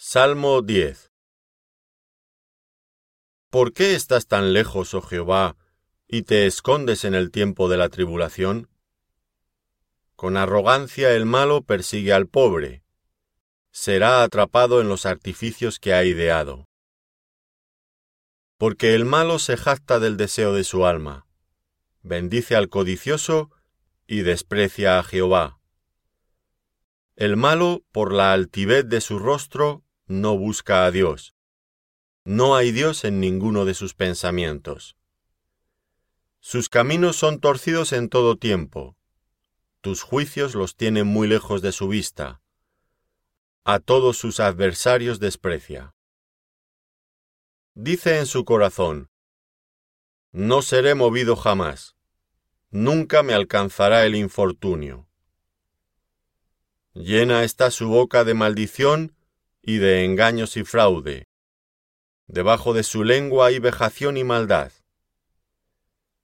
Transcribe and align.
Salmo 0.00 0.62
10 0.62 1.10
¿Por 3.50 3.72
qué 3.72 3.96
estás 3.96 4.28
tan 4.28 4.52
lejos, 4.52 4.94
oh 4.94 5.02
Jehová, 5.02 5.56
y 6.06 6.22
te 6.22 6.46
escondes 6.46 7.04
en 7.04 7.16
el 7.16 7.32
tiempo 7.32 7.68
de 7.68 7.78
la 7.78 7.88
tribulación? 7.88 8.70
Con 10.14 10.36
arrogancia 10.36 11.10
el 11.10 11.26
malo 11.26 11.62
persigue 11.62 12.12
al 12.12 12.28
pobre. 12.28 12.84
Será 13.72 14.22
atrapado 14.22 14.80
en 14.80 14.88
los 14.88 15.04
artificios 15.04 15.80
que 15.80 15.92
ha 15.94 16.04
ideado. 16.04 16.68
Porque 18.56 18.94
el 18.94 19.04
malo 19.04 19.40
se 19.40 19.56
jacta 19.56 19.98
del 19.98 20.16
deseo 20.16 20.52
de 20.54 20.62
su 20.62 20.86
alma, 20.86 21.26
bendice 22.02 22.54
al 22.54 22.68
codicioso 22.68 23.50
y 24.06 24.20
desprecia 24.20 25.00
a 25.00 25.02
Jehová. 25.02 25.58
El 27.16 27.36
malo, 27.36 27.82
por 27.90 28.12
la 28.12 28.32
altivez 28.32 28.88
de 28.88 29.00
su 29.00 29.18
rostro, 29.18 29.82
no 30.08 30.36
busca 30.36 30.86
a 30.86 30.90
Dios. 30.90 31.34
No 32.24 32.56
hay 32.56 32.72
Dios 32.72 33.04
en 33.04 33.20
ninguno 33.20 33.64
de 33.64 33.74
sus 33.74 33.94
pensamientos. 33.94 34.96
Sus 36.40 36.68
caminos 36.68 37.16
son 37.16 37.40
torcidos 37.40 37.92
en 37.92 38.08
todo 38.08 38.36
tiempo. 38.36 38.96
Tus 39.80 40.02
juicios 40.02 40.54
los 40.54 40.76
tienen 40.76 41.06
muy 41.06 41.28
lejos 41.28 41.62
de 41.62 41.72
su 41.72 41.88
vista. 41.88 42.40
A 43.64 43.80
todos 43.80 44.16
sus 44.16 44.40
adversarios 44.40 45.20
desprecia. 45.20 45.94
Dice 47.74 48.18
en 48.18 48.26
su 48.26 48.44
corazón, 48.44 49.10
No 50.32 50.62
seré 50.62 50.94
movido 50.94 51.36
jamás. 51.36 51.96
Nunca 52.70 53.22
me 53.22 53.34
alcanzará 53.34 54.04
el 54.04 54.14
infortunio. 54.14 55.08
Llena 56.94 57.44
está 57.44 57.70
su 57.70 57.88
boca 57.88 58.24
de 58.24 58.34
maldición 58.34 59.17
y 59.68 59.76
de 59.76 60.02
engaños 60.06 60.56
y 60.56 60.64
fraude. 60.64 61.26
Debajo 62.26 62.72
de 62.72 62.82
su 62.82 63.04
lengua 63.04 63.48
hay 63.48 63.58
vejación 63.58 64.16
y 64.16 64.24
maldad. 64.24 64.72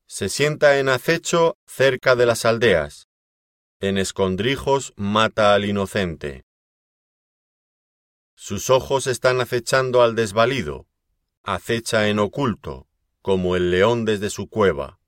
Se 0.06 0.30
sienta 0.30 0.78
en 0.78 0.88
acecho 0.88 1.58
cerca 1.66 2.16
de 2.16 2.24
las 2.24 2.46
aldeas. 2.46 3.06
En 3.80 3.98
escondrijos 3.98 4.94
mata 4.96 5.52
al 5.52 5.66
inocente. 5.66 6.46
Sus 8.34 8.70
ojos 8.70 9.06
están 9.06 9.42
acechando 9.42 10.00
al 10.00 10.14
desvalido. 10.14 10.86
Acecha 11.42 12.08
en 12.08 12.20
oculto, 12.20 12.88
como 13.20 13.56
el 13.56 13.70
león 13.70 14.06
desde 14.06 14.30
su 14.30 14.48
cueva. 14.48 15.00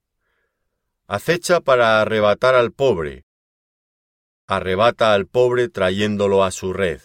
Acecha 1.07 1.59
para 1.59 2.01
arrebatar 2.01 2.53
al 2.53 2.71
pobre. 2.71 3.25
Arrebata 4.45 5.15
al 5.15 5.25
pobre 5.25 5.69
trayéndolo 5.69 6.43
a 6.43 6.51
su 6.51 6.71
red 6.71 7.01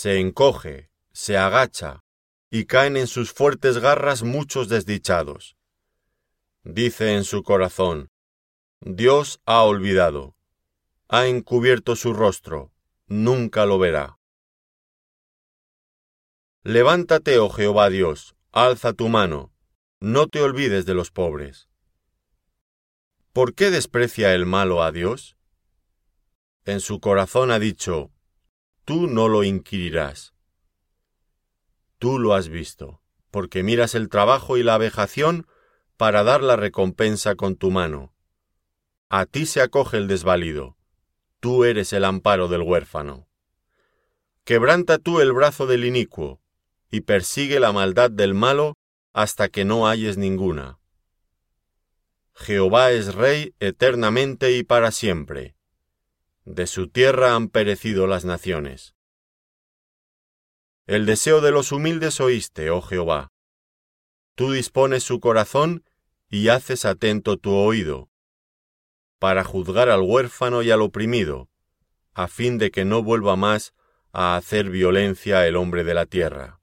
se 0.00 0.20
encoge, 0.20 0.92
se 1.10 1.36
agacha, 1.36 2.04
y 2.52 2.66
caen 2.66 2.96
en 2.96 3.08
sus 3.08 3.32
fuertes 3.32 3.78
garras 3.78 4.22
muchos 4.22 4.68
desdichados. 4.68 5.56
Dice 6.62 7.16
en 7.16 7.24
su 7.24 7.42
corazón, 7.42 8.08
Dios 8.78 9.40
ha 9.44 9.64
olvidado, 9.64 10.36
ha 11.08 11.26
encubierto 11.26 11.96
su 11.96 12.12
rostro, 12.12 12.72
nunca 13.08 13.66
lo 13.66 13.80
verá. 13.80 14.20
Levántate, 16.62 17.40
oh 17.40 17.50
Jehová 17.50 17.90
Dios, 17.90 18.36
alza 18.52 18.92
tu 18.92 19.08
mano, 19.08 19.52
no 19.98 20.28
te 20.28 20.40
olvides 20.42 20.86
de 20.86 20.94
los 20.94 21.10
pobres. 21.10 21.68
¿Por 23.32 23.52
qué 23.52 23.72
desprecia 23.72 24.32
el 24.32 24.46
malo 24.46 24.80
a 24.80 24.92
Dios? 24.92 25.36
En 26.64 26.78
su 26.78 27.00
corazón 27.00 27.50
ha 27.50 27.58
dicho, 27.58 28.12
tú 28.88 29.06
no 29.06 29.28
lo 29.28 29.44
inquirirás. 29.44 30.32
Tú 31.98 32.18
lo 32.18 32.32
has 32.32 32.48
visto, 32.48 33.02
porque 33.30 33.62
miras 33.62 33.94
el 33.94 34.08
trabajo 34.08 34.56
y 34.56 34.62
la 34.62 34.78
vejación 34.78 35.46
para 35.98 36.24
dar 36.24 36.42
la 36.42 36.56
recompensa 36.56 37.34
con 37.34 37.56
tu 37.56 37.70
mano. 37.70 38.14
A 39.10 39.26
ti 39.26 39.44
se 39.44 39.60
acoge 39.60 39.98
el 39.98 40.08
desvalido, 40.08 40.78
tú 41.38 41.64
eres 41.64 41.92
el 41.92 42.02
amparo 42.02 42.48
del 42.48 42.62
huérfano. 42.62 43.28
Quebranta 44.44 44.96
tú 44.96 45.20
el 45.20 45.34
brazo 45.34 45.66
del 45.66 45.84
inicuo, 45.84 46.40
y 46.90 47.02
persigue 47.02 47.60
la 47.60 47.72
maldad 47.72 48.10
del 48.10 48.32
malo 48.32 48.78
hasta 49.12 49.50
que 49.50 49.66
no 49.66 49.86
halles 49.86 50.16
ninguna. 50.16 50.78
Jehová 52.32 52.92
es 52.92 53.14
Rey 53.14 53.54
eternamente 53.60 54.56
y 54.56 54.62
para 54.62 54.92
siempre 54.92 55.57
de 56.48 56.66
su 56.66 56.88
tierra 56.88 57.34
han 57.34 57.48
perecido 57.48 58.06
las 58.06 58.24
naciones. 58.24 58.94
El 60.86 61.04
deseo 61.04 61.42
de 61.42 61.50
los 61.50 61.72
humildes 61.72 62.20
oíste, 62.20 62.70
oh 62.70 62.80
Jehová. 62.80 63.32
Tú 64.34 64.52
dispones 64.52 65.04
su 65.04 65.20
corazón 65.20 65.84
y 66.30 66.48
haces 66.48 66.86
atento 66.86 67.36
tu 67.36 67.54
oído, 67.54 68.08
para 69.18 69.44
juzgar 69.44 69.90
al 69.90 70.00
huérfano 70.00 70.62
y 70.62 70.70
al 70.70 70.80
oprimido, 70.80 71.50
a 72.14 72.28
fin 72.28 72.56
de 72.56 72.70
que 72.70 72.86
no 72.86 73.02
vuelva 73.02 73.36
más 73.36 73.74
a 74.12 74.36
hacer 74.36 74.70
violencia 74.70 75.46
el 75.46 75.56
hombre 75.56 75.84
de 75.84 75.94
la 75.94 76.06
tierra. 76.06 76.56